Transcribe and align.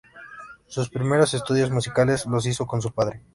Sus 0.65 0.89
primeros 0.89 1.35
estudios 1.35 1.69
musicales 1.69 2.25
los 2.25 2.47
hizo 2.47 2.65
con 2.65 2.81
su 2.81 2.91
padre. 2.91 3.21